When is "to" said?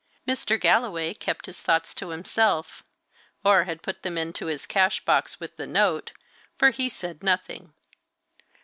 1.93-2.09